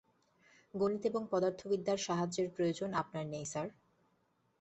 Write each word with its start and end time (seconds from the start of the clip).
গণিত 0.73 1.03
এবং 1.05 1.21
পদার্থবিদ্যার 1.31 1.99
সাহায্যের 1.99 2.47
প্রয়োজন 2.55 2.89
আপনার 2.93 3.25
নেই, 3.25 3.45
স্যার। 3.45 3.67